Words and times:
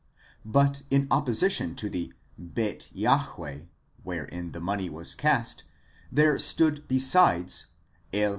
But 0.43 0.81
in 0.89 1.07
apposition 1.11 1.75
to 1.75 1.87
the 1.87 2.11
7}7! 2.41 2.89
M3, 2.95 3.67
wherein 4.01 4.51
the 4.51 4.59
money 4.59 4.89
was 4.89 5.13
cast, 5.13 5.65
there 6.11 6.39
stood 6.39 6.87
besides 6.87 7.67
TyTN. 8.11 8.29